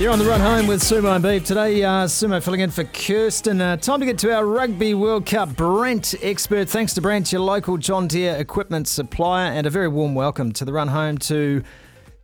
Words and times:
You're 0.00 0.12
on 0.12 0.18
the 0.18 0.24
run 0.24 0.40
home 0.40 0.66
with 0.66 0.80
Sumo 0.80 1.14
and 1.14 1.22
Beef. 1.22 1.44
Today, 1.44 1.84
uh, 1.84 2.06
Sumo 2.06 2.42
filling 2.42 2.60
in 2.60 2.70
for 2.70 2.84
Kirsten. 2.84 3.60
Uh, 3.60 3.76
time 3.76 4.00
to 4.00 4.06
get 4.06 4.16
to 4.20 4.34
our 4.34 4.46
Rugby 4.46 4.94
World 4.94 5.26
Cup 5.26 5.54
Brandt 5.54 6.14
expert. 6.22 6.70
Thanks 6.70 6.94
to 6.94 7.02
Brandt, 7.02 7.30
your 7.30 7.42
local 7.42 7.76
John 7.76 8.08
Deere 8.08 8.36
equipment 8.36 8.88
supplier, 8.88 9.52
and 9.52 9.66
a 9.66 9.70
very 9.70 9.88
warm 9.88 10.14
welcome 10.14 10.52
to 10.52 10.64
the 10.64 10.72
run 10.72 10.88
home 10.88 11.18
to 11.18 11.62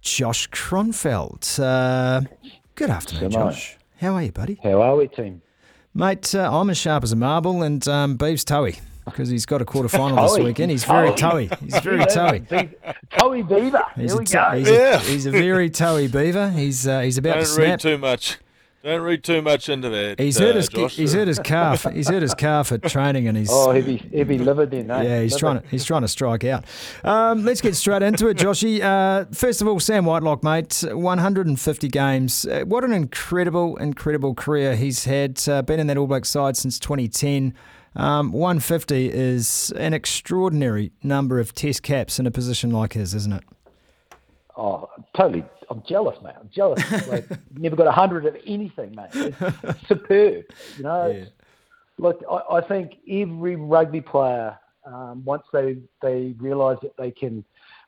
Josh 0.01 0.49
Kronfeld. 0.49 1.61
Uh, 1.61 2.23
good 2.77 2.89
afternoon, 2.89 3.25
Good. 3.25 3.33
Josh. 3.33 3.77
How 4.01 4.15
are 4.15 4.23
you, 4.23 4.33
buddy? 4.33 4.59
How 4.63 4.81
are 4.81 4.97
we, 4.97 5.09
team? 5.09 5.43
Mate, 5.93 6.35
uh, 6.35 6.59
I'm 6.59 6.71
as 6.71 6.79
sharp 6.79 7.05
as 7.05 7.13
a 7.13 7.17
marble, 7.17 7.63
and 7.63 7.87
um, 7.87 8.17
Beef's 8.17 8.45
toey 8.45 8.79
because 9.07 9.29
he's 9.31 9.47
got 9.47 9.63
a 9.63 9.65
quarter 9.65 9.89
final 9.89 10.23
this 10.29 10.39
weekend. 10.39 10.71
He's 10.71 10.85
very 10.85 11.13
Toey. 11.15 11.49
toey. 11.49 11.59
He's 11.63 11.79
very 11.79 12.05
toey. 12.07 12.41
Toey 13.19 13.43
Beaver. 13.43 13.85
He's 13.97 14.11
Here 14.13 14.19
we 14.19 14.25
t- 14.27 14.33
go. 14.35 14.51
he's, 14.51 14.69
Yeah. 14.69 14.97
a, 14.97 14.99
he's 14.99 15.27
a 15.27 15.31
very 15.31 15.71
toey 15.71 16.09
beaver. 16.09 16.51
He's 16.51 16.87
uh, 16.87 17.01
he's 17.01 17.17
about 17.19 17.35
to 17.35 17.39
Don't 17.41 17.47
snap. 17.47 17.67
read 17.69 17.81
too 17.81 17.99
much. 17.99 18.39
Don't 18.85 19.01
read 19.01 19.25
too 19.25 19.43
much 19.43 19.69
into 19.69 19.89
that. 19.89 20.21
He's 20.21 20.39
uh, 20.41 20.45
hurt 20.45 20.55
his 20.55 20.69
Josh. 20.69 20.95
he's 20.95 21.13
hurt 21.13 21.27
his 21.27 21.39
calf. 21.45 21.93
He's 21.93 22.09
hurt 22.09 22.23
his 22.23 22.35
calf 22.35 22.71
at 22.71 22.85
training, 22.85 23.27
and 23.27 23.37
he's 23.37 23.49
Oh, 23.51 23.73
heavy, 23.73 23.97
heavy 24.15 24.39
liver 24.39 24.65
then, 24.65 24.89
eh? 24.93 25.03
yeah, 25.03 25.23
he's 25.23 25.33
Liver. 25.33 25.41
trying 25.41 25.61
to 25.61 25.69
he's 25.69 25.85
trying 25.85 26.03
to 26.03 26.09
strike 26.09 26.45
out. 26.45 26.65
Um, 27.03 27.45
let's 27.45 27.61
get 27.61 27.75
straight 27.75 28.03
into 28.03 28.29
it, 28.29 28.37
Joshy. 28.37 28.81
Uh, 28.81 29.25
first 29.33 29.61
of 29.61 29.67
all, 29.67 29.81
Sam 29.81 30.05
Whitelock, 30.05 30.45
mate, 30.45 30.85
150 30.89 31.89
games. 31.89 32.45
Uh, 32.47 32.63
what 32.65 32.85
an 32.85 32.93
incredible, 32.93 33.77
incredible 33.79 34.35
career 34.35 34.77
he's 34.77 35.05
had. 35.05 35.41
Uh, 35.49 35.63
been 35.63 35.81
in 35.81 35.89
that 35.89 35.97
All 35.97 36.07
Black 36.07 36.25
side 36.25 36.57
since 36.57 36.79
2010. 36.79 37.55
Um, 37.97 38.31
150 38.33 39.11
is 39.11 39.73
an 39.77 39.95
extraordinary 39.95 40.93
number 41.03 41.41
of 41.41 41.55
Test 41.55 41.83
caps 41.83 42.19
in 42.19 42.27
a 42.27 42.31
position 42.31 42.71
like 42.71 42.93
his, 42.93 43.15
isn't 43.15 43.33
it? 43.33 43.45
Oh, 44.57 44.89
totally. 45.17 45.45
I'm 45.71 45.83
jealous, 45.89 46.17
mate. 46.23 46.35
I'm 46.39 46.51
jealous. 46.55 46.83
like, 47.09 47.27
never 47.57 47.75
got 47.75 47.87
a 47.87 47.93
hundred 47.93 48.27
of 48.27 48.37
anything, 48.47 48.95
mate. 48.95 49.09
It's 49.15 49.39
superb. 49.89 50.45
You 50.77 50.83
know, 50.83 51.07
Yeah. 51.09 51.25
look, 51.99 52.23
I, 52.31 52.57
I 52.57 52.61
think 52.61 52.93
every 53.11 53.57
rugby 53.57 54.01
player, 54.03 54.59
um, 54.85 55.25
once 55.25 55.43
they 55.53 55.79
they 56.03 56.35
realise 56.39 56.79
that 56.83 56.97
they 56.97 57.11
can 57.11 57.45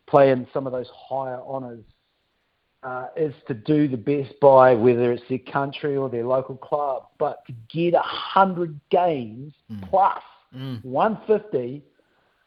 play 0.06 0.30
in 0.30 0.46
some 0.52 0.66
of 0.66 0.72
those 0.72 0.88
higher 0.94 1.40
honours, 1.42 1.84
uh, 2.82 3.06
is 3.16 3.34
to 3.46 3.54
do 3.54 3.88
the 3.88 3.96
best 3.96 4.38
by 4.40 4.74
whether 4.74 5.12
it's 5.12 5.22
their 5.28 5.38
country 5.38 5.96
or 5.96 6.08
their 6.08 6.24
local 6.24 6.56
club. 6.56 7.08
But 7.18 7.44
to 7.46 7.54
get 7.68 7.94
a 7.94 8.02
hundred 8.02 8.78
games 8.90 9.52
plus 9.88 10.22
150 10.82 11.82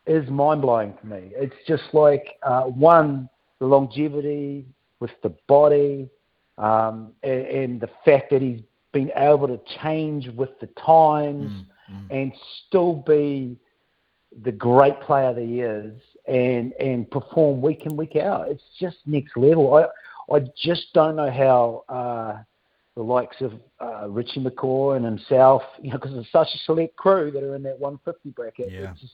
is 0.07 0.29
mind 0.29 0.61
blowing 0.61 0.93
to 1.01 1.07
me. 1.07 1.31
It's 1.35 1.55
just 1.67 1.83
like 1.93 2.37
uh, 2.43 2.63
one 2.63 3.29
the 3.59 3.67
longevity 3.67 4.65
with 4.99 5.11
the 5.21 5.29
body, 5.47 6.09
um, 6.57 7.11
and, 7.23 7.45
and 7.45 7.81
the 7.81 7.89
fact 8.03 8.31
that 8.31 8.41
he's 8.41 8.61
been 8.91 9.11
able 9.15 9.47
to 9.47 9.59
change 9.81 10.27
with 10.29 10.49
the 10.59 10.67
times 10.83 11.51
and 12.09 12.33
still 12.67 12.95
be 12.95 13.57
the 14.43 14.51
great 14.51 14.99
player 15.01 15.33
that 15.33 15.43
he 15.43 15.59
is 15.59 15.93
and 16.27 16.73
and 16.73 17.09
perform 17.11 17.61
week 17.61 17.85
in 17.85 17.95
week 17.97 18.15
out. 18.15 18.47
It's 18.49 18.63
just 18.79 18.97
next 19.05 19.35
level. 19.35 19.73
I 19.75 19.85
I 20.33 20.39
just 20.61 20.93
don't 20.93 21.15
know 21.15 21.31
how 21.31 21.83
uh, 21.89 22.43
the 22.95 23.03
likes 23.03 23.37
of 23.41 23.53
uh, 23.79 24.09
Richie 24.09 24.41
McCaw 24.41 24.95
and 24.95 25.05
himself, 25.05 25.63
you 25.81 25.91
know, 25.91 25.97
because 25.97 26.15
it's 26.15 26.31
such 26.31 26.47
a 26.53 26.57
select 26.65 26.95
crew 26.95 27.31
that 27.31 27.43
are 27.43 27.55
in 27.55 27.63
that 27.63 27.79
150 27.79 28.29
bracket. 28.31 28.71
Yeah. 28.71 28.91
It's 28.91 29.01
just, 29.01 29.13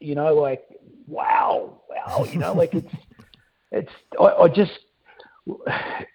you 0.00 0.14
know, 0.14 0.34
like 0.34 0.64
wow, 1.06 1.80
wow, 1.88 2.24
you 2.24 2.38
know, 2.38 2.52
like 2.54 2.74
it's 2.74 2.94
it's 3.72 3.92
I, 4.20 4.24
I 4.24 4.48
just 4.48 4.72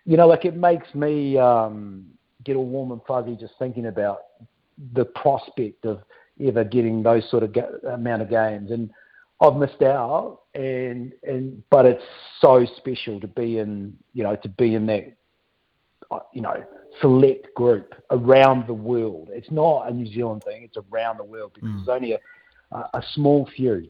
you 0.05 0.17
know, 0.17 0.27
like 0.27 0.45
it 0.45 0.55
makes 0.55 0.93
me 0.93 1.37
um, 1.37 2.05
get 2.43 2.55
all 2.55 2.65
warm 2.65 2.91
and 2.91 3.01
fuzzy 3.07 3.35
just 3.35 3.53
thinking 3.59 3.87
about 3.87 4.19
the 4.93 5.05
prospect 5.05 5.85
of 5.85 6.01
ever 6.45 6.63
getting 6.63 7.03
those 7.03 7.29
sort 7.29 7.43
of 7.43 7.53
ga- 7.53 7.77
amount 7.91 8.21
of 8.21 8.29
games. 8.29 8.71
And 8.71 8.89
I've 9.39 9.55
missed 9.55 9.81
out, 9.81 10.41
and 10.55 11.13
and 11.23 11.63
but 11.69 11.85
it's 11.85 12.03
so 12.41 12.65
special 12.77 13.19
to 13.19 13.27
be 13.27 13.59
in, 13.59 13.95
you 14.13 14.23
know, 14.23 14.35
to 14.37 14.49
be 14.49 14.73
in 14.73 14.87
that, 14.87 15.15
uh, 16.09 16.19
you 16.33 16.41
know, 16.41 16.63
select 17.01 17.53
group 17.53 17.93
around 18.09 18.67
the 18.67 18.73
world. 18.73 19.29
It's 19.31 19.51
not 19.51 19.89
a 19.89 19.93
New 19.93 20.11
Zealand 20.11 20.43
thing; 20.43 20.63
it's 20.63 20.77
around 20.91 21.17
the 21.17 21.23
world 21.23 21.51
because 21.53 21.69
there's 21.75 21.95
only 21.95 22.13
a, 22.13 22.19
a 22.71 22.89
a 22.95 23.03
small 23.13 23.47
few. 23.55 23.89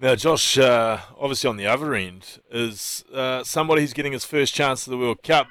Now, 0.00 0.16
Josh, 0.16 0.58
uh, 0.58 0.98
obviously 1.18 1.48
on 1.48 1.56
the 1.56 1.66
other 1.66 1.94
end 1.94 2.40
is 2.50 3.04
uh, 3.14 3.44
somebody 3.44 3.82
who's 3.82 3.92
getting 3.92 4.12
his 4.12 4.24
first 4.24 4.52
chance 4.52 4.86
at 4.86 4.90
the 4.90 4.98
World 4.98 5.22
Cup. 5.22 5.46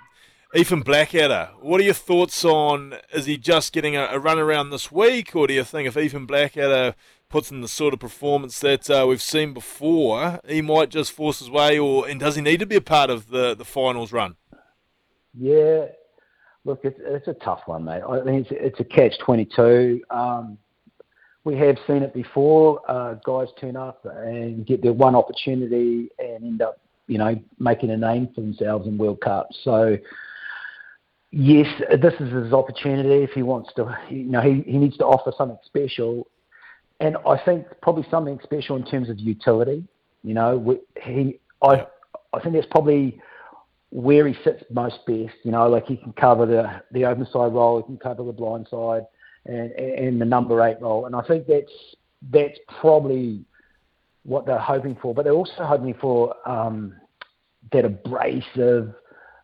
Ethan 0.53 0.81
Blackadder, 0.81 1.49
what 1.61 1.79
are 1.81 1.83
your 1.83 1.95
thoughts 1.95 2.45
on? 2.45 2.95
Is 3.11 3.25
he 3.25 3.37
just 3.37 3.73
getting 3.73 3.95
a, 3.95 4.05
a 4.11 4.19
run 4.19 4.37
around 4.37 4.69
this 4.69 4.91
week, 4.91 5.35
or 5.35 5.47
do 5.47 5.53
you 5.53 5.63
think 5.63 5.87
if 5.87 5.97
Ethan 5.97 6.27
Blackadder 6.27 6.93
puts 7.33 7.49
in 7.49 7.61
the 7.61 7.67
sort 7.67 7.95
of 7.95 7.99
performance 7.99 8.59
that 8.59 8.87
uh, 8.91 9.07
we've 9.09 9.19
seen 9.19 9.55
before, 9.55 10.39
he 10.47 10.61
might 10.61 10.89
just 10.89 11.11
force 11.11 11.39
his 11.39 11.49
way, 11.49 11.79
or 11.79 12.07
and 12.07 12.19
does 12.19 12.35
he 12.35 12.43
need 12.43 12.59
to 12.59 12.65
be 12.67 12.75
a 12.75 12.81
part 12.81 13.09
of 13.09 13.29
the, 13.29 13.55
the 13.55 13.65
finals 13.65 14.11
run? 14.13 14.35
Yeah, 15.33 15.87
look, 16.63 16.81
it's 16.83 16.99
it's 17.01 17.27
a 17.27 17.33
tough 17.33 17.61
one, 17.65 17.85
mate. 17.85 18.03
I 18.07 18.21
mean, 18.21 18.35
it's 18.35 18.49
it's 18.51 18.79
a 18.79 18.83
catch 18.83 19.17
twenty 19.17 19.45
two. 19.45 20.03
Um, 20.11 20.59
we 21.43 21.57
have 21.57 21.77
seen 21.87 22.03
it 22.03 22.13
before. 22.13 22.79
Uh, 22.87 23.15
guys 23.25 23.47
turn 23.59 23.75
up 23.77 24.05
and 24.05 24.63
get 24.67 24.83
their 24.83 24.93
one 24.93 25.15
opportunity 25.15 26.09
and 26.19 26.43
end 26.43 26.61
up, 26.61 26.79
you 27.07 27.17
know, 27.17 27.35
making 27.57 27.89
a 27.89 27.97
name 27.97 28.29
for 28.35 28.41
themselves 28.41 28.87
in 28.87 28.95
World 28.95 29.21
Cup. 29.21 29.47
So, 29.63 29.97
yes, 31.31 31.65
this 31.99 32.13
is 32.19 32.31
his 32.31 32.53
opportunity 32.53 33.23
if 33.23 33.31
he 33.31 33.41
wants 33.41 33.71
to. 33.77 33.97
You 34.11 34.25
know, 34.25 34.41
he 34.41 34.61
he 34.67 34.77
needs 34.77 34.97
to 34.97 35.05
offer 35.05 35.33
something 35.35 35.57
special, 35.65 36.27
and 36.99 37.17
I 37.27 37.37
think 37.37 37.65
probably 37.81 38.05
something 38.09 38.39
special 38.43 38.75
in 38.75 38.85
terms 38.85 39.09
of 39.09 39.19
utility. 39.19 39.83
You 40.23 40.33
know, 40.33 40.57
we- 40.57 40.81
he 41.01 41.39
I 41.61 41.87
I 42.33 42.39
think 42.39 42.55
that's 42.55 42.67
probably 42.67 43.21
where 43.89 44.27
he 44.27 44.33
sits 44.43 44.63
most 44.71 45.05
best. 45.05 45.35
You 45.43 45.51
know, 45.51 45.67
like 45.69 45.85
he 45.85 45.97
can 45.97 46.13
cover 46.13 46.45
the 46.45 46.81
the 46.91 47.05
open 47.05 47.25
side 47.25 47.53
role, 47.53 47.77
he 47.77 47.83
can 47.83 47.97
cover 47.97 48.23
the 48.23 48.31
blind 48.33 48.67
side, 48.69 49.05
and 49.45 49.71
and 49.71 50.21
the 50.21 50.25
number 50.25 50.61
eight 50.61 50.81
role. 50.81 51.05
And 51.05 51.15
I 51.15 51.21
think 51.21 51.47
that's 51.47 51.71
that's 52.31 52.57
probably 52.67 53.43
what 54.23 54.45
they're 54.45 54.57
hoping 54.57 54.95
for. 54.95 55.13
But 55.13 55.23
they're 55.25 55.33
also 55.33 55.63
hoping 55.63 55.93
for 55.95 56.35
um, 56.49 56.95
that 57.71 57.85
abrasive, 57.85 58.93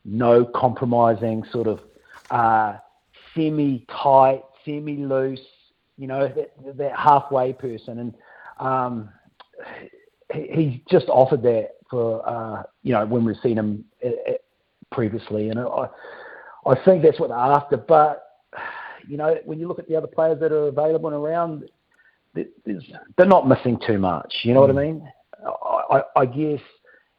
no 0.05 0.45
compromising 0.45 1.43
sort 1.51 1.67
of 1.67 1.81
uh, 2.31 2.77
semi 3.35 3.85
tight, 3.89 4.43
semi 4.65 4.97
loose. 4.97 5.41
You 5.99 6.07
know, 6.07 6.29
that, 6.29 6.77
that 6.77 6.95
halfway 6.97 7.51
person. 7.51 7.99
And 7.99 8.15
um, 8.57 9.09
he, 10.33 10.47
he's 10.51 10.79
just 10.89 11.09
offered 11.09 11.43
that 11.43 11.71
for 11.89 12.27
uh, 12.27 12.63
you 12.83 12.93
know 12.93 13.05
when 13.05 13.25
we've 13.25 13.35
seen 13.43 13.57
him 13.57 13.83
uh, 14.03 14.07
uh, 14.07 14.33
previously, 14.91 15.49
and 15.49 15.59
I 15.59 15.87
I 16.65 16.75
think 16.85 17.03
that's 17.03 17.19
what 17.19 17.29
they're 17.29 17.37
after. 17.37 17.77
But 17.77 18.23
you 19.07 19.17
know 19.17 19.35
when 19.43 19.59
you 19.59 19.67
look 19.67 19.79
at 19.79 19.87
the 19.89 19.95
other 19.95 20.07
players 20.07 20.39
that 20.39 20.51
are 20.51 20.67
available 20.67 21.09
and 21.09 21.17
around, 21.17 21.69
they're 22.33 23.25
not 23.25 23.47
missing 23.47 23.77
too 23.85 23.97
much. 23.97 24.33
You 24.43 24.53
know 24.53 24.61
what 24.61 24.69
I 24.69 24.73
mean? 24.73 25.11
I, 25.45 25.97
I, 25.97 26.21
I 26.21 26.25
guess 26.25 26.61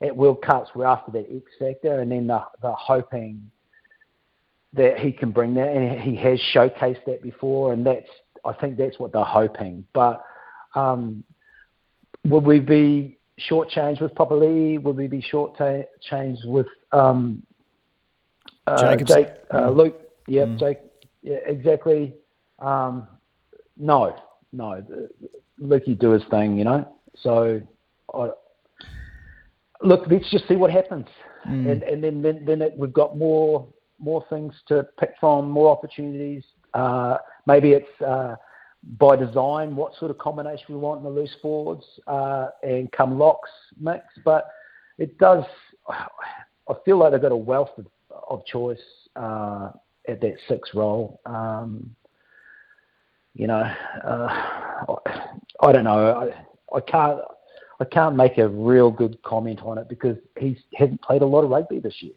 at 0.01 0.17
World 0.17 0.43
Cups 0.43 0.71
we're 0.75 0.87
after 0.87 1.13
that 1.13 1.27
X 1.31 1.45
factor, 1.59 2.01
and 2.01 2.11
then 2.11 2.27
they're, 2.27 2.45
they're 2.63 2.73
hoping 2.73 3.51
that 4.73 4.99
he 4.99 5.11
can 5.11 5.33
bring 5.33 5.55
that, 5.55 5.69
and 5.69 6.01
he 6.01 6.15
has 6.17 6.41
showcased 6.55 7.05
that 7.07 7.23
before, 7.23 7.73
and 7.73 7.85
that's 7.85 8.09
I 8.45 8.53
think 8.53 8.77
that's 8.77 8.99
what 8.99 9.13
they're 9.13 9.25
hoping. 9.25 9.85
But 9.93 10.25
um, 10.75 11.25
would 12.25 12.45
we 12.45 12.61
be 12.61 13.19
shortchanged 13.51 14.01
with 14.01 14.15
Papali'i? 14.15 14.83
Would 14.83 14.97
we 14.97 15.07
be 15.07 15.23
shortchanged 15.23 16.45
with 16.45 16.67
um, 16.93 17.43
uh, 18.67 18.97
Jake, 18.97 19.29
uh, 19.53 19.71
Luke? 19.71 20.01
Yep, 20.27 20.59
Jake. 20.59 20.79
Yeah, 21.23 21.39
exactly. 21.47 22.15
Um, 22.59 23.09
no, 23.77 24.17
no. 24.53 24.85
Lukey 25.61 25.99
do 25.99 26.11
his 26.11 26.23
thing, 26.31 26.57
you 26.57 26.65
know. 26.65 26.97
So, 27.17 27.61
I, 28.15 28.31
look, 29.83 30.05
let's 30.11 30.31
just 30.31 30.49
see 30.49 30.57
what 30.57 30.71
happens, 30.71 31.07
and 31.45 31.83
and 31.83 32.03
then 32.03 32.23
then, 32.23 32.45
then 32.47 32.63
it, 32.63 32.75
we've 32.77 32.93
got 32.93 33.17
more 33.17 33.67
more 33.99 34.25
things 34.31 34.55
to 34.69 34.87
pick 34.99 35.15
from, 35.21 35.51
more 35.51 35.71
opportunities. 35.71 36.43
Uh, 36.73 37.19
maybe 37.47 37.73
it's 37.73 38.03
uh, 38.07 38.37
by 38.99 39.17
design 39.17 39.77
what 39.77 39.95
sort 39.99 40.11
of 40.11 40.19
combination 40.19 40.67
we 40.69 40.77
want 40.77 40.99
in 40.99 41.05
the 41.05 41.11
loose 41.11 41.35
forwards 41.43 41.85
uh, 42.07 42.49
and 42.63 42.91
come 42.93 43.19
locks 43.19 43.51
mix, 43.79 44.05
but 44.25 44.49
it 44.99 45.19
does. 45.19 45.45
I 45.89 46.75
feel 46.85 46.99
like 46.99 47.13
they've 47.13 47.21
got 47.21 47.33
a 47.33 47.37
wealth 47.37 47.71
of, 47.79 47.87
of 48.29 48.45
choice 48.47 48.79
uh, 49.17 49.71
at 50.09 50.21
that 50.21 50.37
six 50.49 50.71
role. 50.75 51.21
Um, 51.27 51.95
you 53.35 53.47
know, 53.47 53.63
uh, 54.05 54.95
I, 55.61 55.73
don't 55.73 55.85
know. 55.85 56.33
I, 56.73 56.77
I 56.77 56.81
can't. 56.81 57.21
I 57.81 57.85
can't 57.87 58.15
make 58.15 58.37
a 58.37 58.47
real 58.47 58.91
good 58.91 59.23
comment 59.23 59.61
on 59.63 59.79
it 59.79 59.89
because 59.89 60.19
he 60.39 60.59
hasn't 60.75 61.01
played 61.01 61.23
a 61.23 61.27
lot 61.27 61.45
of 61.45 61.51
rugby 61.51 61.79
this 61.79 61.95
year. 62.01 62.13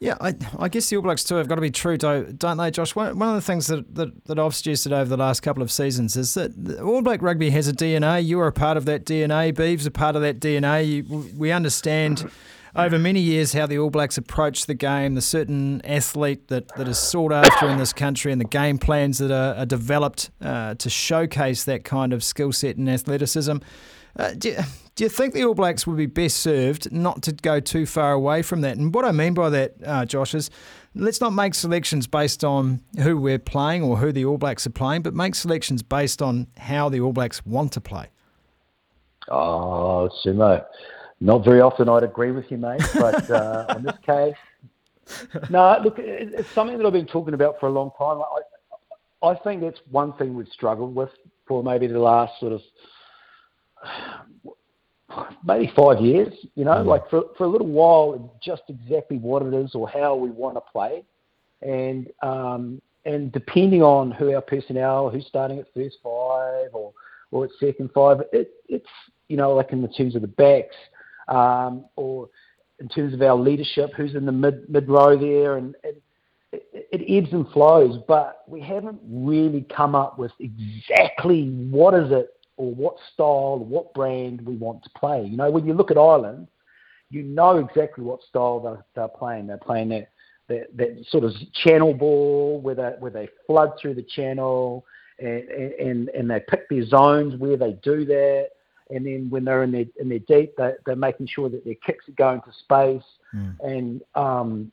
Yeah, 0.00 0.16
I, 0.18 0.34
I, 0.58 0.70
guess 0.70 0.88
the 0.88 0.96
All 0.96 1.02
Blacks 1.02 1.22
too 1.24 1.34
have 1.34 1.46
got 1.46 1.56
to 1.56 1.60
be 1.60 1.70
true, 1.70 1.98
don't 1.98 2.56
they, 2.56 2.70
Josh? 2.70 2.96
One, 2.96 3.18
one 3.18 3.28
of 3.28 3.34
the 3.34 3.42
things 3.42 3.66
that, 3.66 3.94
that, 3.96 4.24
that 4.24 4.38
I've 4.38 4.54
suggested 4.54 4.94
over 4.94 5.04
the 5.04 5.18
last 5.18 5.40
couple 5.40 5.62
of 5.62 5.70
seasons 5.70 6.16
is 6.16 6.32
that 6.34 6.80
All 6.80 7.02
Black 7.02 7.20
rugby 7.20 7.50
has 7.50 7.68
a 7.68 7.74
DNA. 7.74 8.24
You 8.24 8.40
are 8.40 8.46
a 8.46 8.52
part 8.52 8.78
of 8.78 8.86
that 8.86 9.04
DNA. 9.04 9.54
Beeves 9.54 9.84
a 9.84 9.90
part 9.90 10.16
of 10.16 10.22
that 10.22 10.40
DNA. 10.40 10.86
You, 10.88 11.30
we 11.36 11.52
understand 11.52 12.30
over 12.74 12.98
many 12.98 13.20
years 13.20 13.52
how 13.52 13.66
the 13.66 13.78
All 13.78 13.90
Blacks 13.90 14.16
approach 14.16 14.64
the 14.64 14.72
game, 14.72 15.16
the 15.16 15.20
certain 15.20 15.84
athlete 15.84 16.48
that, 16.48 16.74
that 16.76 16.88
is 16.88 16.96
sought 16.96 17.32
after 17.32 17.68
in 17.68 17.76
this 17.76 17.92
country, 17.92 18.32
and 18.32 18.40
the 18.40 18.46
game 18.46 18.78
plans 18.78 19.18
that 19.18 19.30
are, 19.30 19.54
are 19.54 19.66
developed 19.66 20.30
uh, 20.40 20.76
to 20.76 20.88
showcase 20.88 21.64
that 21.64 21.84
kind 21.84 22.14
of 22.14 22.24
skill 22.24 22.52
set 22.52 22.78
and 22.78 22.88
athleticism. 22.88 23.58
Uh, 24.20 24.34
do, 24.36 24.54
do, 24.96 25.04
you 25.04 25.08
think 25.08 25.32
the 25.32 25.44
All 25.44 25.54
Blacks 25.54 25.86
would 25.86 25.96
be 25.96 26.04
best 26.04 26.36
served 26.36 26.92
not 26.92 27.22
to 27.22 27.32
go 27.32 27.58
too 27.58 27.86
far 27.86 28.12
away 28.12 28.42
from 28.42 28.60
that? 28.60 28.76
And 28.76 28.94
what 28.94 29.06
I 29.06 29.12
mean 29.12 29.32
by 29.32 29.48
that, 29.48 29.74
uh, 29.82 30.04
Josh, 30.04 30.34
is 30.34 30.50
let's 30.94 31.22
not 31.22 31.32
make 31.32 31.54
selections 31.54 32.06
based 32.06 32.44
on 32.44 32.82
who 33.00 33.16
we're 33.16 33.38
playing 33.38 33.82
or 33.82 33.96
who 33.96 34.12
the 34.12 34.26
All 34.26 34.36
Blacks 34.36 34.66
are 34.66 34.70
playing, 34.70 35.00
but 35.00 35.14
make 35.14 35.34
selections 35.34 35.82
based 35.82 36.20
on 36.20 36.48
how 36.58 36.90
the 36.90 37.00
All 37.00 37.14
Blacks 37.14 37.46
want 37.46 37.72
to 37.72 37.80
play. 37.80 38.08
Oh, 39.28 40.10
Sumo. 40.22 40.66
Not 41.22 41.44
very 41.44 41.62
often 41.62 41.88
I'd 41.88 42.02
agree 42.02 42.32
with 42.32 42.50
you, 42.50 42.58
mate, 42.58 42.82
but 42.94 43.30
uh, 43.30 43.66
on 43.70 43.82
this 43.84 43.96
case, 44.04 44.34
no, 45.48 45.80
look, 45.82 45.98
it's 45.98 46.48
something 46.50 46.76
that 46.76 46.86
I've 46.86 46.92
been 46.92 47.06
talking 47.06 47.32
about 47.32 47.58
for 47.58 47.68
a 47.68 47.72
long 47.72 47.90
time. 47.98 48.20
I, 49.22 49.30
I 49.30 49.34
think 49.36 49.62
that's 49.62 49.80
one 49.90 50.12
thing 50.14 50.34
we've 50.34 50.48
struggled 50.48 50.94
with 50.94 51.10
for 51.46 51.62
maybe 51.62 51.86
the 51.86 51.98
last 51.98 52.38
sort 52.38 52.52
of 52.52 52.60
maybe 55.44 55.72
five 55.76 56.00
years. 56.00 56.32
You 56.54 56.64
know, 56.64 56.72
mm. 56.72 56.86
like 56.86 57.08
for 57.10 57.24
for 57.36 57.44
a 57.44 57.48
little 57.48 57.66
while, 57.66 58.38
just 58.42 58.62
exactly 58.68 59.18
what 59.18 59.42
it 59.42 59.54
is 59.54 59.74
or 59.74 59.88
how 59.88 60.14
we 60.14 60.30
want 60.30 60.56
to 60.56 60.60
play, 60.60 61.04
and 61.62 62.08
um, 62.22 62.80
and 63.04 63.32
depending 63.32 63.82
on 63.82 64.10
who 64.10 64.34
our 64.34 64.42
personnel, 64.42 65.10
who's 65.10 65.26
starting 65.26 65.58
at 65.58 65.66
first 65.74 65.96
five 66.02 66.68
or 66.72 66.92
or 67.30 67.44
at 67.44 67.50
second 67.58 67.90
five, 67.94 68.18
it, 68.32 68.50
it's 68.68 68.88
you 69.28 69.36
know 69.36 69.54
like 69.54 69.72
in 69.72 69.82
the 69.82 69.88
terms 69.88 70.14
of 70.14 70.22
the 70.22 70.28
backs 70.28 70.76
um, 71.28 71.84
or 71.96 72.28
in 72.80 72.88
terms 72.88 73.14
of 73.14 73.22
our 73.22 73.36
leadership, 73.36 73.92
who's 73.96 74.14
in 74.14 74.26
the 74.26 74.32
mid 74.32 74.68
mid 74.68 74.88
row 74.88 75.16
there, 75.16 75.56
and, 75.56 75.74
and 75.84 75.94
it, 76.52 76.88
it, 76.92 77.04
ebbs 77.08 77.32
and 77.32 77.48
flows. 77.50 78.02
But 78.08 78.42
we 78.48 78.60
haven't 78.60 79.00
really 79.08 79.66
come 79.74 79.94
up 79.94 80.18
with 80.18 80.32
exactly 80.40 81.48
what 81.70 81.94
is 81.94 82.10
it 82.10 82.30
or 82.60 82.74
what 82.74 82.96
style, 83.12 83.58
or 83.60 83.64
what 83.64 83.94
brand 83.94 84.40
we 84.42 84.56
want 84.56 84.82
to 84.84 84.90
play. 84.90 85.24
You 85.24 85.36
know, 85.36 85.50
when 85.50 85.66
you 85.66 85.74
look 85.74 85.90
at 85.90 85.98
Ireland, 85.98 86.48
you 87.10 87.22
know 87.22 87.58
exactly 87.58 88.04
what 88.04 88.22
style 88.22 88.60
they're, 88.60 88.84
they're 88.94 89.16
playing. 89.16 89.46
They're 89.46 89.58
playing 89.58 89.88
that, 89.90 90.10
that 90.48 90.76
that 90.76 91.04
sort 91.08 91.24
of 91.24 91.32
channel 91.64 91.94
ball 91.94 92.60
where 92.60 92.74
they 92.74 92.94
where 92.98 93.10
they 93.10 93.28
flood 93.46 93.72
through 93.80 93.94
the 93.94 94.02
channel 94.02 94.84
and 95.18 95.48
and 95.48 96.08
and 96.10 96.30
they 96.30 96.40
pick 96.48 96.68
their 96.68 96.84
zones 96.84 97.36
where 97.36 97.56
they 97.56 97.72
do 97.82 98.04
that 98.04 98.50
and 98.90 99.06
then 99.06 99.30
when 99.30 99.44
they're 99.44 99.62
in 99.62 99.72
their 99.72 99.86
in 100.00 100.08
their 100.08 100.18
deep, 100.20 100.54
they, 100.56 100.72
they're 100.84 100.96
making 100.96 101.28
sure 101.28 101.48
that 101.48 101.64
their 101.64 101.76
kicks 101.86 102.08
are 102.08 102.12
going 102.12 102.40
to 102.42 102.52
space, 102.52 103.08
mm. 103.34 103.56
and 103.60 104.02
um, 104.14 104.70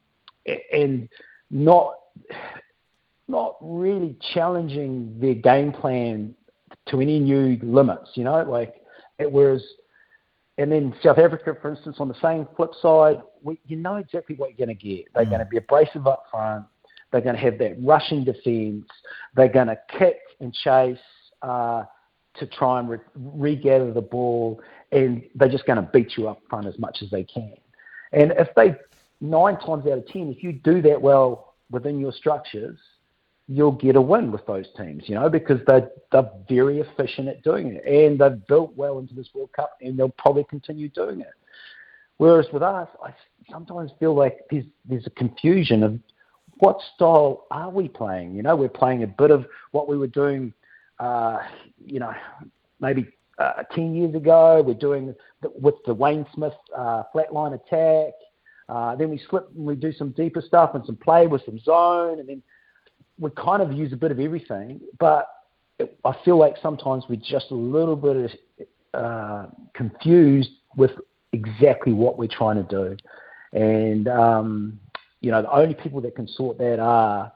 and 0.73 1.07
not 1.51 1.95
not 3.27 3.57
really 3.61 4.15
challenging 4.33 5.17
their 5.19 5.35
game 5.35 5.71
plan 5.71 6.33
to 6.89 7.01
any 7.01 7.19
new 7.19 7.57
limits. 7.61 8.11
You 8.15 8.23
know, 8.23 8.43
like 8.43 8.75
it 9.19 9.31
was. 9.31 9.63
And 10.59 10.71
then 10.71 10.95
South 11.03 11.19
Africa, 11.19 11.55
for 11.61 11.69
instance, 11.69 11.97
on 11.99 12.07
the 12.07 12.19
same 12.19 12.47
flip 12.55 12.71
side, 12.81 13.21
we, 13.43 13.59
you 13.67 13.77
know 13.77 13.97
exactly 13.97 14.35
what 14.35 14.49
you're 14.49 14.65
going 14.65 14.75
to 14.75 14.87
get. 14.87 15.05
They're 15.13 15.23
mm. 15.23 15.29
going 15.29 15.39
to 15.41 15.45
be 15.45 15.57
abrasive 15.57 16.07
up 16.07 16.23
front. 16.31 16.65
They're 17.11 17.21
going 17.21 17.35
to 17.35 17.41
have 17.41 17.59
that 17.59 17.75
rushing 17.79 18.23
defence. 18.23 18.87
They're 19.35 19.49
going 19.49 19.67
to 19.67 19.77
kick 19.99 20.17
and 20.39 20.51
chase. 20.53 20.97
Uh, 21.43 21.83
to 22.39 22.45
try 22.47 22.79
and 22.79 22.89
re- 22.89 22.99
regather 23.15 23.91
the 23.91 24.01
ball, 24.01 24.61
and 24.91 25.23
they're 25.35 25.49
just 25.49 25.65
going 25.65 25.77
to 25.77 25.89
beat 25.93 26.17
you 26.17 26.27
up 26.27 26.39
front 26.49 26.67
as 26.67 26.77
much 26.79 26.99
as 27.01 27.09
they 27.09 27.23
can. 27.23 27.53
And 28.13 28.33
if 28.37 28.47
they 28.55 28.75
nine 29.21 29.57
times 29.59 29.85
out 29.85 29.97
of 29.97 30.07
ten, 30.07 30.33
if 30.35 30.43
you 30.43 30.53
do 30.53 30.81
that 30.83 31.01
well 31.01 31.55
within 31.71 31.99
your 31.99 32.11
structures, 32.11 32.77
you'll 33.47 33.71
get 33.71 33.95
a 33.95 34.01
win 34.01 34.31
with 34.31 34.45
those 34.45 34.65
teams, 34.77 35.03
you 35.07 35.15
know, 35.15 35.29
because 35.29 35.59
they're, 35.67 35.89
they're 36.11 36.29
very 36.49 36.79
efficient 36.79 37.27
at 37.27 37.41
doing 37.43 37.73
it. 37.75 37.85
And 37.85 38.19
they've 38.19 38.45
built 38.47 38.75
well 38.75 38.99
into 38.99 39.13
this 39.13 39.29
World 39.33 39.51
Cup 39.53 39.77
and 39.81 39.97
they'll 39.97 40.09
probably 40.09 40.43
continue 40.43 40.89
doing 40.89 41.21
it. 41.21 41.33
Whereas 42.17 42.47
with 42.51 42.63
us, 42.63 42.89
I 43.03 43.13
sometimes 43.49 43.91
feel 43.99 44.15
like 44.15 44.39
there's, 44.51 44.65
there's 44.85 45.07
a 45.07 45.11
confusion 45.11 45.83
of 45.83 45.99
what 46.59 46.79
style 46.95 47.45
are 47.51 47.69
we 47.69 47.87
playing? 47.87 48.35
You 48.35 48.41
know, 48.41 48.55
we're 48.55 48.67
playing 48.67 49.03
a 49.03 49.07
bit 49.07 49.31
of 49.31 49.45
what 49.71 49.87
we 49.87 49.97
were 49.97 50.07
doing 50.07 50.53
uh, 50.99 51.39
you 51.85 51.99
know, 51.99 52.13
maybe 52.79 53.07
uh, 53.37 53.63
10 53.73 53.95
years 53.95 54.15
ago. 54.15 54.63
We're 54.65 54.73
doing 54.73 55.13
the, 55.41 55.51
with 55.59 55.75
the 55.85 55.93
Wayne 55.93 56.25
Smith 56.33 56.53
uh, 56.75 57.03
flatline 57.13 57.53
attack. 57.53 58.13
Uh, 58.69 58.95
then 58.95 59.09
we 59.09 59.21
slip 59.29 59.49
and 59.55 59.65
we 59.65 59.75
do 59.75 59.93
some 59.93 60.11
deeper 60.11 60.41
stuff 60.41 60.71
and 60.75 60.85
some 60.85 60.97
play 60.97 61.27
with 61.27 61.41
some 61.45 61.59
zone, 61.59 62.19
and 62.19 62.27
then 62.27 62.43
we 63.19 63.29
kind 63.31 63.61
of 63.61 63.71
use 63.71 63.93
a 63.93 63.97
bit 63.97 64.11
of 64.11 64.19
everything. 64.19 64.81
But 64.99 65.27
it, 65.79 65.97
I 66.05 66.15
feel 66.23 66.37
like 66.37 66.55
sometimes 66.61 67.05
we're 67.09 67.17
just 67.17 67.51
a 67.51 67.55
little 67.55 67.95
bit 67.95 68.39
uh, 68.93 69.47
confused 69.73 70.49
with 70.75 70.91
exactly 71.33 71.93
what 71.93 72.17
we're 72.17 72.27
trying 72.27 72.55
to 72.57 72.63
do. 72.63 72.97
And, 73.53 74.07
um, 74.07 74.79
you 75.21 75.31
know, 75.31 75.41
the 75.41 75.51
only 75.51 75.73
people 75.73 76.01
that 76.01 76.15
can 76.15 76.27
sort 76.27 76.57
that 76.59 76.79
are 76.79 77.31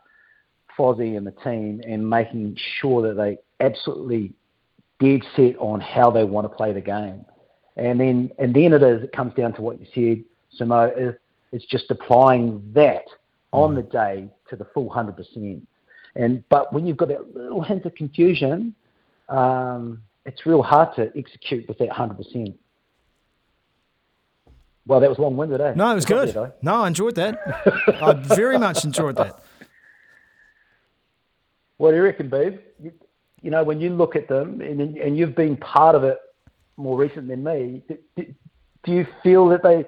Fozzie 0.77 1.17
and 1.17 1.25
the 1.25 1.31
team 1.31 1.81
and 1.87 2.07
making 2.09 2.57
sure 2.79 3.01
that 3.07 3.15
they 3.15 3.37
absolutely 3.63 4.33
dead 4.99 5.21
set 5.35 5.57
on 5.57 5.81
how 5.81 6.11
they 6.11 6.23
want 6.23 6.45
to 6.45 6.55
play 6.55 6.73
the 6.73 6.81
game. 6.81 7.25
And 7.77 7.99
then 7.99 8.31
and 8.37 8.53
then 8.53 8.73
it 8.73 8.83
is 8.83 9.03
it 9.03 9.11
comes 9.13 9.33
down 9.33 9.53
to 9.53 9.61
what 9.61 9.79
you 9.79 9.87
said, 9.95 10.23
Samo, 10.59 11.15
it's 11.51 11.65
just 11.65 11.89
applying 11.89 12.61
that 12.73 13.05
on 13.51 13.75
the 13.75 13.81
day 13.81 14.29
to 14.49 14.55
the 14.55 14.65
full 14.73 14.89
hundred 14.89 15.17
percent. 15.17 15.67
And 16.15 16.43
but 16.49 16.73
when 16.73 16.85
you've 16.85 16.97
got 16.97 17.07
that 17.09 17.35
little 17.35 17.61
hint 17.61 17.85
of 17.85 17.95
confusion, 17.95 18.75
um, 19.29 20.01
it's 20.25 20.45
real 20.45 20.61
hard 20.61 20.95
to 20.95 21.11
execute 21.17 21.67
with 21.67 21.77
that 21.79 21.91
hundred 21.91 22.17
percent. 22.17 22.55
Well, 24.87 24.99
that 24.99 25.09
was 25.09 25.19
long-winded, 25.19 25.61
eh? 25.61 25.73
No, 25.75 25.91
it 25.91 25.95
was 25.95 26.05
good. 26.05 26.29
There, 26.29 26.53
no, 26.63 26.81
I 26.81 26.87
enjoyed 26.87 27.15
that. 27.15 27.39
I 28.01 28.13
very 28.13 28.57
much 28.57 28.83
enjoyed 28.83 29.15
that. 29.17 29.39
What 31.77 31.91
do 31.91 31.97
you 31.97 32.03
reckon, 32.03 32.29
babe? 32.29 32.59
You, 32.81 32.91
you 33.41 33.51
know, 33.51 33.63
when 33.63 33.79
you 33.79 33.91
look 33.91 34.15
at 34.15 34.27
them, 34.27 34.59
and, 34.61 34.81
and 34.97 35.17
you've 35.17 35.35
been 35.35 35.55
part 35.55 35.95
of 35.95 36.03
it 36.03 36.17
more 36.77 36.97
recent 36.97 37.27
than 37.27 37.43
me, 37.43 37.83
do, 37.87 38.25
do 38.83 38.91
you 38.91 39.07
feel 39.23 39.47
that 39.49 39.63
they 39.63 39.85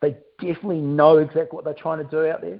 they 0.00 0.16
definitely 0.40 0.80
know 0.80 1.18
exactly 1.18 1.56
what 1.56 1.64
they're 1.64 1.74
trying 1.74 1.98
to 1.98 2.10
do 2.10 2.26
out 2.26 2.40
there? 2.40 2.58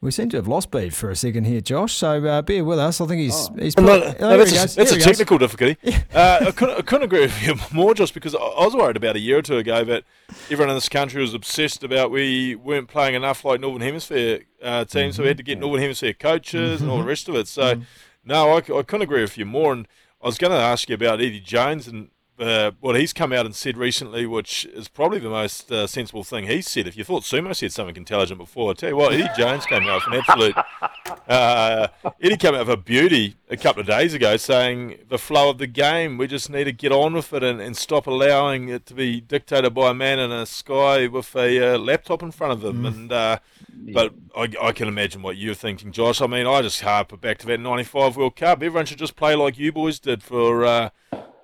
We 0.00 0.12
seem 0.12 0.28
to 0.28 0.36
have 0.36 0.46
lost 0.46 0.70
Beef 0.70 0.94
for 0.94 1.10
a 1.10 1.16
second 1.16 1.44
here, 1.44 1.60
Josh. 1.60 1.92
So 1.94 2.24
uh, 2.24 2.42
bear 2.42 2.64
with 2.64 2.78
us. 2.78 3.00
I 3.00 3.06
think 3.06 3.20
he's 3.20 3.34
oh. 3.34 3.54
he's. 3.58 3.74
Put, 3.74 3.84
no, 3.84 3.98
no, 3.98 4.14
oh, 4.20 4.38
that's, 4.38 4.74
a, 4.74 4.76
that's 4.76 4.92
a, 4.92 5.00
technical 5.00 5.38
difficulty. 5.38 5.76
uh, 6.14 6.38
I, 6.46 6.50
couldn't, 6.52 6.78
I, 6.78 6.82
couldn't, 6.82 7.06
agree 7.06 7.22
with 7.22 7.42
you 7.42 7.56
more, 7.72 7.94
just 7.94 8.14
because 8.14 8.32
I 8.32 8.38
was 8.38 8.76
worried 8.76 8.96
about 8.96 9.16
a 9.16 9.18
year 9.18 9.38
or 9.38 9.42
two 9.42 9.56
ago 9.56 9.82
that 9.82 10.04
everyone 10.50 10.70
in 10.70 10.76
this 10.76 10.88
country 10.88 11.20
was 11.20 11.34
obsessed 11.34 11.82
about 11.82 12.12
we 12.12 12.54
weren't 12.54 12.86
playing 12.86 13.16
enough 13.16 13.44
like 13.44 13.60
Northern 13.60 13.80
Hemisphere 13.80 14.42
uh, 14.62 14.84
teams, 14.84 15.14
mm-hmm. 15.14 15.16
so 15.16 15.22
we 15.22 15.28
had 15.28 15.36
to 15.36 15.42
get 15.42 15.54
mm-hmm. 15.54 15.62
Northern 15.62 15.82
Hemisphere 15.82 16.12
coaches 16.12 16.76
mm-hmm. 16.76 16.84
and 16.84 16.92
all 16.92 16.98
the 16.98 17.04
rest 17.04 17.28
of 17.28 17.34
it. 17.34 17.48
So, 17.48 17.74
mm-hmm. 17.74 17.82
no, 18.24 18.52
I, 18.52 18.56
I 18.58 18.60
couldn't 18.60 19.02
agree 19.02 19.22
with 19.22 19.36
you 19.36 19.46
more. 19.46 19.72
And 19.72 19.88
I 20.22 20.26
was 20.26 20.38
going 20.38 20.52
to 20.52 20.58
ask 20.58 20.88
you 20.88 20.94
about 20.94 21.20
Eddie 21.20 21.40
Jones 21.40 21.88
and 21.88 22.10
uh, 22.38 22.72
what 22.80 22.96
he's 22.96 23.12
come 23.12 23.32
out 23.32 23.46
and 23.46 23.54
said 23.54 23.76
recently, 23.76 24.26
which 24.26 24.64
is 24.66 24.88
probably 24.88 25.18
the 25.18 25.28
most 25.28 25.70
uh, 25.70 25.86
sensible 25.86 26.24
thing 26.24 26.46
he's 26.46 26.68
said. 26.68 26.86
If 26.86 26.96
you 26.96 27.04
thought 27.04 27.22
Sumo 27.22 27.54
said 27.54 27.72
something 27.72 27.96
intelligent 27.96 28.38
before, 28.38 28.70
I 28.70 28.74
tell 28.74 28.90
you 28.90 28.96
what, 28.96 29.12
Eddie 29.12 29.28
Jones 29.36 29.66
came 29.66 29.82
out 29.84 30.02
with 30.04 30.14
an 30.14 30.22
absolute. 30.26 30.56
Uh, 31.26 31.88
Eddie 32.22 32.36
came 32.38 32.54
out 32.54 32.66
with 32.66 32.74
a 32.74 32.76
beauty 32.76 33.36
a 33.50 33.56
couple 33.56 33.80
of 33.80 33.86
days 33.86 34.14
ago 34.14 34.36
saying 34.38 34.98
the 35.08 35.18
flow 35.18 35.50
of 35.50 35.58
the 35.58 35.66
game, 35.66 36.16
we 36.16 36.26
just 36.26 36.48
need 36.48 36.64
to 36.64 36.72
get 36.72 36.90
on 36.90 37.12
with 37.12 37.32
it 37.34 37.42
and, 37.42 37.60
and 37.60 37.76
stop 37.76 38.06
allowing 38.06 38.68
it 38.70 38.86
to 38.86 38.94
be 38.94 39.20
dictated 39.20 39.74
by 39.74 39.90
a 39.90 39.94
man 39.94 40.18
in 40.18 40.32
a 40.32 40.46
sky 40.46 41.06
with 41.06 41.34
a 41.36 41.74
uh, 41.74 41.78
laptop 41.78 42.22
in 42.22 42.30
front 42.30 42.52
of 42.52 42.64
him. 42.64 42.82
Mm. 42.82 42.86
And 42.86 43.12
uh, 43.12 43.38
But 43.92 44.14
I, 44.36 44.52
I, 44.60 44.72
can 44.72 44.88
imagine 44.88 45.22
what 45.22 45.36
you're 45.36 45.54
thinking, 45.54 45.92
Josh. 45.92 46.20
I 46.20 46.26
mean, 46.26 46.46
I 46.46 46.62
just 46.62 46.80
harp 46.80 47.18
back 47.20 47.38
to 47.38 47.46
that 47.46 47.60
95 47.60 48.16
World 48.16 48.36
Cup. 48.36 48.62
Everyone 48.62 48.86
should 48.86 48.98
just 48.98 49.16
play 49.16 49.34
like 49.34 49.58
you 49.58 49.72
boys 49.72 49.98
did 49.98 50.22
for 50.22 50.64
uh, 50.64 50.90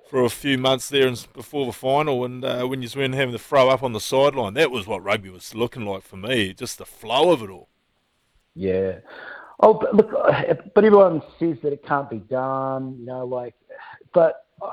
for 0.09 0.23
a 0.23 0.29
few 0.29 0.57
months 0.57 0.89
there 0.89 1.07
and 1.07 1.27
before 1.33 1.65
the 1.65 1.73
final, 1.73 2.23
and 2.25 2.43
uh, 2.43 2.65
when 2.65 2.81
you 2.81 2.89
were 2.95 3.01
having 3.01 3.31
to 3.31 3.39
throw 3.39 3.69
up 3.69 3.83
on 3.83 3.93
the 3.93 3.99
sideline, 3.99 4.53
that 4.53 4.71
was 4.71 4.85
what 4.87 5.03
rugby 5.03 5.29
was 5.29 5.55
looking 5.55 5.85
like 5.85 6.03
for 6.03 6.17
me. 6.17 6.53
Just 6.53 6.77
the 6.77 6.85
flow 6.85 7.31
of 7.31 7.41
it 7.41 7.49
all. 7.49 7.69
Yeah. 8.53 8.99
Oh, 9.59 9.73
but 9.73 9.95
look, 9.95 10.11
uh, 10.13 10.53
but 10.73 10.83
everyone 10.83 11.21
says 11.39 11.57
that 11.63 11.73
it 11.73 11.85
can't 11.85 12.09
be 12.09 12.17
done. 12.17 12.97
You 12.99 13.05
know, 13.05 13.25
like, 13.25 13.55
but 14.13 14.45
uh, 14.61 14.71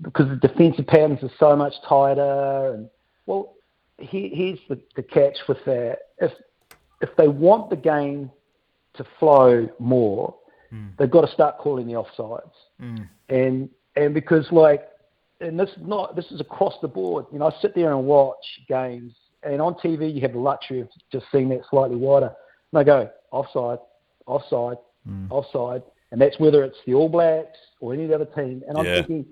because 0.00 0.28
the 0.28 0.36
defensive 0.36 0.86
patterns 0.86 1.22
are 1.22 1.30
so 1.38 1.54
much 1.54 1.74
tighter, 1.86 2.74
and 2.74 2.90
well, 3.26 3.54
he, 3.98 4.28
here's 4.28 4.58
the, 4.68 4.80
the 4.96 5.02
catch 5.02 5.38
with 5.46 5.64
that. 5.66 5.98
If 6.18 6.32
if 7.00 7.14
they 7.16 7.28
want 7.28 7.70
the 7.70 7.76
game 7.76 8.30
to 8.94 9.04
flow 9.18 9.68
more, 9.78 10.34
mm. 10.72 10.96
they've 10.96 11.10
got 11.10 11.22
to 11.22 11.32
start 11.32 11.58
calling 11.58 11.86
the 11.86 11.94
offsides. 11.94 12.50
Mm. 12.80 13.08
And 13.32 13.68
and 13.96 14.14
because 14.14 14.46
like, 14.50 14.88
and 15.40 15.58
this 15.58 15.70
not 15.80 16.16
this 16.16 16.30
is 16.30 16.40
across 16.40 16.74
the 16.82 16.88
board. 16.88 17.26
You 17.32 17.38
know, 17.38 17.46
I 17.46 17.60
sit 17.60 17.74
there 17.74 17.92
and 17.92 18.04
watch 18.04 18.44
games, 18.68 19.12
and 19.42 19.60
on 19.60 19.74
TV 19.74 20.14
you 20.14 20.20
have 20.22 20.32
the 20.32 20.38
luxury 20.38 20.80
of 20.80 20.88
just 21.10 21.26
seeing 21.32 21.48
that 21.50 21.62
slightly 21.70 21.96
wider. 21.96 22.32
And 22.72 22.78
I 22.78 22.84
go 22.84 23.10
offside, 23.30 23.78
offside, 24.26 24.78
mm. 25.08 25.30
offside, 25.30 25.82
and 26.10 26.20
that's 26.20 26.38
whether 26.38 26.62
it's 26.64 26.78
the 26.86 26.94
All 26.94 27.08
Blacks 27.08 27.58
or 27.80 27.94
any 27.94 28.12
other 28.12 28.26
team. 28.26 28.62
And 28.68 28.78
I'm 28.78 28.84
yeah. 28.84 28.94
thinking, 28.96 29.26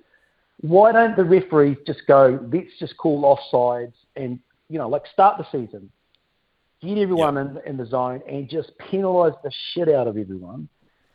why 0.61 0.93
don't 0.93 1.17
the 1.17 1.25
referees 1.25 1.79
just 1.87 2.01
go, 2.07 2.39
let's 2.53 2.79
just 2.79 2.97
call 2.97 3.23
offsides 3.23 3.95
and 4.17 4.39
you 4.71 4.79
know, 4.79 4.89
like 4.89 5.03
start 5.13 5.37
the 5.37 5.45
season, 5.51 5.91
get 6.81 6.97
everyone 6.97 7.35
yep. 7.35 7.65
in, 7.67 7.71
in 7.73 7.77
the 7.77 7.85
zone, 7.85 8.23
and 8.29 8.49
just 8.49 8.73
penalise 8.79 9.37
the 9.43 9.51
shit 9.73 9.89
out 9.89 10.07
of 10.07 10.17
everyone, 10.17 10.69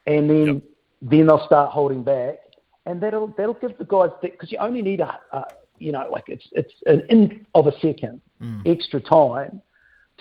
and 0.06 0.30
then 0.30 0.46
yep. 0.46 0.63
then 1.01 1.27
they'll 1.27 1.46
start 1.46 1.72
holding 1.72 2.04
back, 2.04 2.39
and 2.86 3.01
that'll 3.01 3.27
that'll 3.38 3.56
give 3.56 3.77
the 3.77 3.86
guys 3.86 4.10
because 4.22 4.51
you 4.51 4.58
only 4.60 4.82
need 4.82 5.00
a, 5.00 5.20
a, 5.32 5.46
you 5.80 5.92
know 5.92 6.08
like 6.12 6.25
it's 6.27 6.46
it's 6.51 6.74
an 6.86 7.04
in 7.10 7.46
of 7.56 7.68
a 7.68 7.74
second 7.80 8.22
mm. 8.42 8.62
extra 8.65 9.00
time 9.00 9.62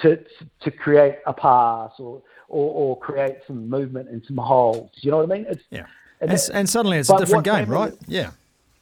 to 0.02 0.18
to 0.60 0.70
create 0.70 1.16
a 1.26 1.32
pass 1.32 1.92
or, 1.98 2.22
or 2.48 2.70
or 2.70 2.98
create 2.98 3.36
some 3.46 3.68
movement 3.68 4.08
and 4.08 4.22
some 4.26 4.36
holes. 4.36 4.90
You 4.96 5.10
know 5.10 5.18
what 5.18 5.30
I 5.30 5.34
mean? 5.34 5.46
It's, 5.48 5.62
yeah. 5.70 5.86
And, 6.20 6.30
and, 6.30 6.40
and 6.52 6.68
suddenly 6.68 6.98
it's 6.98 7.10
a 7.10 7.18
different 7.18 7.44
game, 7.44 7.68
right? 7.68 7.92
yeah. 8.06 8.30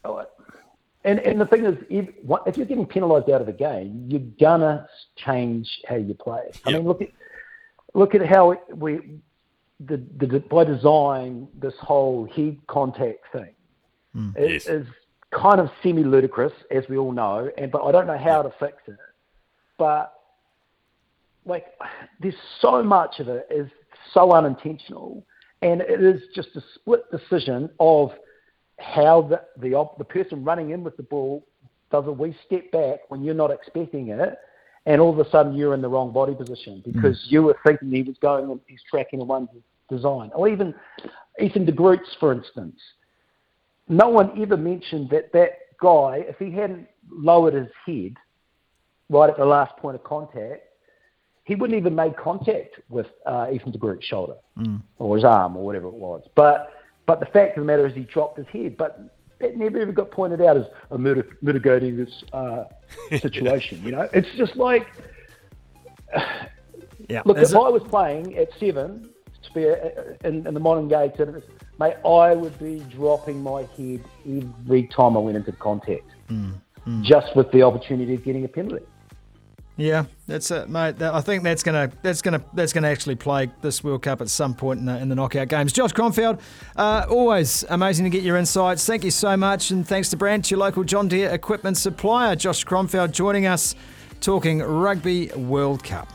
Oh, 0.05 0.25
and 1.03 1.19
and 1.19 1.39
the 1.39 1.45
thing 1.45 1.65
is, 1.65 1.75
if, 1.89 2.09
if 2.45 2.57
you're 2.57 2.65
getting 2.65 2.85
penalised 2.85 3.29
out 3.29 3.41
of 3.41 3.47
the 3.47 3.53
game, 3.53 4.05
you're 4.07 4.21
gonna 4.39 4.87
change 5.17 5.81
how 5.87 5.95
you 5.95 6.13
play. 6.13 6.51
I 6.65 6.71
mean, 6.71 6.83
look 6.83 7.01
at 7.01 7.09
look 7.93 8.15
at 8.15 8.25
how 8.25 8.55
we 8.73 9.19
the, 9.81 10.01
the 10.17 10.39
by 10.49 10.63
design 10.63 11.47
this 11.59 11.73
whole 11.79 12.27
head 12.33 12.57
contact 12.67 13.19
thing 13.33 13.53
mm. 14.15 14.37
is, 14.37 14.65
yes. 14.65 14.67
is 14.67 14.87
kind 15.31 15.59
of 15.59 15.69
semi 15.81 16.03
ludicrous, 16.03 16.53
as 16.71 16.83
we 16.89 16.97
all 16.97 17.11
know. 17.11 17.49
And 17.57 17.71
but 17.71 17.83
I 17.83 17.91
don't 17.91 18.07
know 18.07 18.17
how 18.17 18.41
to 18.41 18.53
fix 18.59 18.77
it. 18.87 18.97
But 19.77 20.13
like, 21.45 21.65
there's 22.21 22.35
so 22.61 22.83
much 22.83 23.19
of 23.19 23.27
it 23.27 23.47
is 23.49 23.69
so 24.13 24.33
unintentional, 24.33 25.25
and 25.61 25.81
it 25.81 26.01
is 26.01 26.21
just 26.35 26.49
a 26.55 26.61
split 26.75 27.09
decision 27.11 27.69
of 27.79 28.11
how 28.79 29.21
the, 29.21 29.41
the, 29.57 29.87
the 29.97 30.03
person 30.03 30.43
running 30.43 30.71
in 30.71 30.83
with 30.83 30.97
the 30.97 31.03
ball 31.03 31.45
does 31.91 32.05
a 32.07 32.11
wee 32.11 32.35
step 32.45 32.71
back 32.71 32.99
when 33.09 33.23
you're 33.23 33.35
not 33.35 33.51
expecting 33.51 34.09
it, 34.09 34.37
and 34.85 34.99
all 34.99 35.11
of 35.11 35.25
a 35.25 35.29
sudden 35.29 35.53
you're 35.53 35.73
in 35.73 35.81
the 35.81 35.87
wrong 35.87 36.11
body 36.11 36.33
position 36.33 36.81
because 36.85 37.17
mm. 37.17 37.31
you 37.31 37.43
were 37.43 37.57
thinking 37.65 37.91
he 37.91 38.03
was 38.03 38.17
going, 38.21 38.49
and 38.49 38.59
he's 38.67 38.81
tracking 38.89 39.21
a 39.21 39.23
one 39.23 39.47
design. 39.89 40.31
Or 40.33 40.47
even 40.47 40.73
Ethan 41.39 41.65
de 41.65 41.71
Groots, 41.71 42.15
for 42.19 42.31
instance. 42.31 42.79
No 43.87 44.09
one 44.09 44.41
ever 44.41 44.57
mentioned 44.57 45.09
that 45.09 45.31
that 45.33 45.59
guy, 45.79 46.23
if 46.27 46.37
he 46.37 46.51
hadn't 46.51 46.87
lowered 47.09 47.53
his 47.53 47.67
head 47.85 48.15
right 49.09 49.29
at 49.29 49.37
the 49.37 49.45
last 49.45 49.75
point 49.77 49.95
of 49.95 50.03
contact, 50.03 50.63
he 51.43 51.55
wouldn't 51.55 51.77
even 51.77 51.93
make 51.93 52.15
contact 52.15 52.79
with 52.89 53.07
uh, 53.25 53.47
Ethan 53.51 53.71
de 53.71 53.77
Groot's 53.77 54.05
shoulder 54.05 54.35
mm. 54.57 54.81
or 54.97 55.15
his 55.15 55.25
arm 55.25 55.57
or 55.57 55.65
whatever 55.65 55.87
it 55.87 55.93
was. 55.93 56.23
But 56.35 56.71
but 57.05 57.19
the 57.19 57.25
fact 57.25 57.57
of 57.57 57.63
the 57.63 57.65
matter 57.65 57.85
is, 57.85 57.93
he 57.93 58.03
dropped 58.03 58.37
his 58.37 58.47
head. 58.47 58.77
But 58.77 59.13
that 59.39 59.57
never 59.57 59.79
ever 59.79 59.91
got 59.91 60.11
pointed 60.11 60.41
out 60.41 60.57
as 60.57 60.65
a 60.91 60.97
mitigating 60.97 61.97
this 61.97 62.23
uh, 62.31 62.63
situation. 63.19 63.83
you 63.83 63.91
know, 63.91 64.07
it's 64.13 64.29
just 64.37 64.55
like, 64.55 64.87
yeah. 67.09 67.21
Look, 67.25 67.37
if 67.37 67.53
I 67.53 67.69
was 67.69 67.83
playing 67.89 68.37
at 68.37 68.49
seven 68.59 69.09
to 69.43 69.53
be 69.53 69.65
a, 69.65 70.15
in, 70.23 70.47
in, 70.47 70.53
the 70.53 70.59
modern 70.59 70.87
day 70.87 71.11
mate, 71.79 71.95
I 72.05 72.33
would 72.33 72.57
be 72.59 72.79
dropping 72.89 73.41
my 73.41 73.63
head 73.77 74.03
every 74.25 74.87
time 74.87 75.17
I 75.17 75.19
went 75.19 75.37
into 75.37 75.51
contact, 75.53 76.09
mm, 76.29 76.53
mm. 76.87 77.03
just 77.03 77.35
with 77.35 77.51
the 77.51 77.63
opportunity 77.63 78.15
of 78.15 78.23
getting 78.23 78.45
a 78.45 78.47
penalty. 78.47 78.85
Yeah, 79.75 80.05
that's 80.27 80.51
it, 80.51 80.69
mate. 80.69 81.01
I 81.01 81.21
think 81.21 81.41
that's 81.41 81.63
gonna 81.63 81.91
that's 82.03 82.21
gonna 82.21 82.43
that's 82.53 82.73
gonna 82.73 82.89
actually 82.89 83.15
play 83.15 83.49
this 83.61 83.83
World 83.83 84.03
Cup 84.03 84.21
at 84.21 84.29
some 84.29 84.53
point 84.53 84.79
in 84.79 84.85
the, 84.85 84.99
in 84.99 85.09
the 85.09 85.15
knockout 85.15 85.47
games. 85.47 85.73
Josh 85.73 85.93
Kronfeld, 85.93 86.39
uh, 86.75 87.07
always 87.09 87.63
amazing 87.69 88.03
to 88.03 88.11
get 88.11 88.21
your 88.21 88.37
insights. 88.37 88.85
Thank 88.85 89.03
you 89.03 89.09
so 89.09 89.35
much, 89.35 89.71
and 89.71 89.87
thanks 89.87 90.09
to 90.09 90.17
Brandt, 90.17 90.51
your 90.51 90.59
local 90.59 90.83
John 90.83 91.07
Deere 91.07 91.31
equipment 91.31 91.77
supplier. 91.77 92.35
Josh 92.35 92.63
Kronfeld 92.65 93.13
joining 93.13 93.47
us, 93.47 93.73
talking 94.21 94.59
Rugby 94.59 95.29
World 95.29 95.83
Cup. 95.83 96.07